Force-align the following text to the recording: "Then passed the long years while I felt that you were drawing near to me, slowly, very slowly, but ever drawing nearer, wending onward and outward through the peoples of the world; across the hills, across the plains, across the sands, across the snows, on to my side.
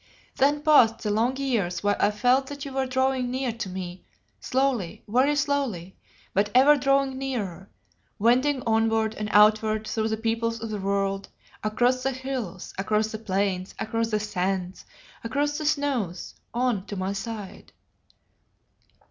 "Then 0.35 0.63
passed 0.63 1.03
the 1.03 1.11
long 1.11 1.37
years 1.37 1.83
while 1.83 1.95
I 1.99 2.09
felt 2.09 2.47
that 2.47 2.65
you 2.65 2.73
were 2.73 2.87
drawing 2.87 3.29
near 3.29 3.51
to 3.51 3.69
me, 3.69 4.03
slowly, 4.39 5.03
very 5.07 5.35
slowly, 5.35 5.95
but 6.33 6.49
ever 6.55 6.75
drawing 6.75 7.19
nearer, 7.19 7.69
wending 8.17 8.63
onward 8.65 9.13
and 9.13 9.29
outward 9.31 9.87
through 9.87 10.07
the 10.07 10.17
peoples 10.17 10.59
of 10.59 10.71
the 10.71 10.79
world; 10.81 11.29
across 11.63 12.01
the 12.01 12.13
hills, 12.13 12.73
across 12.79 13.11
the 13.11 13.19
plains, 13.19 13.75
across 13.77 14.09
the 14.09 14.19
sands, 14.19 14.85
across 15.23 15.59
the 15.59 15.67
snows, 15.67 16.33
on 16.51 16.87
to 16.87 16.95
my 16.95 17.13
side. 17.13 17.71